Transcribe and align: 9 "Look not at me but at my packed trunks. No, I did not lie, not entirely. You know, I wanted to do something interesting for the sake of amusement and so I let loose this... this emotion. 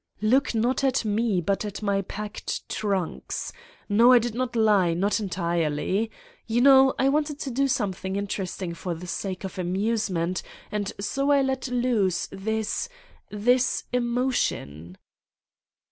9 0.19 0.31
"Look 0.31 0.55
not 0.55 0.83
at 0.83 1.05
me 1.05 1.41
but 1.41 1.63
at 1.63 1.83
my 1.83 2.01
packed 2.01 2.67
trunks. 2.67 3.53
No, 3.87 4.11
I 4.11 4.17
did 4.17 4.33
not 4.33 4.55
lie, 4.55 4.95
not 4.95 5.19
entirely. 5.19 6.09
You 6.47 6.61
know, 6.61 6.95
I 6.97 7.07
wanted 7.07 7.37
to 7.41 7.51
do 7.51 7.67
something 7.67 8.15
interesting 8.15 8.73
for 8.73 8.95
the 8.95 9.05
sake 9.05 9.43
of 9.43 9.59
amusement 9.59 10.41
and 10.71 10.91
so 10.99 11.29
I 11.29 11.43
let 11.43 11.67
loose 11.67 12.27
this... 12.31 12.89
this 13.29 13.83
emotion. 13.93 14.97